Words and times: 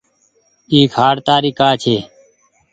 اي 0.71 0.79
کآٽ 0.95 1.15
تآري 1.27 1.51
ڪآ 1.59 1.69
ڇي۔ 1.81 1.95